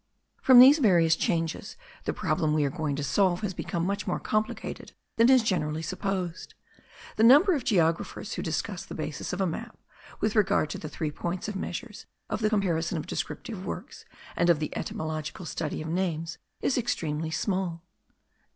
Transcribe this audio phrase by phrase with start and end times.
[0.41, 4.19] From these various changes, the problem we are going to solve has become much more
[4.19, 6.55] complicated than is generally supposed.
[7.17, 9.77] The number of geographers who discuss the basis of a map,
[10.19, 14.03] with regard to the three points of measures, of the comparison of descriptive works,
[14.35, 17.83] and of the etymological study* of names, is extremely small.